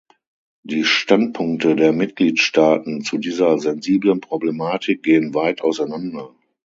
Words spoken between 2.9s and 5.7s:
zu dieser sensiblen Problematik gehen weit